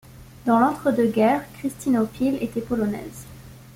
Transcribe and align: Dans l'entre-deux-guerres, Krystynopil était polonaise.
Dans 0.47 0.57
l'entre-deux-guerres, 0.57 1.43
Krystynopil 1.59 2.41
était 2.41 2.59
polonaise. 2.59 3.25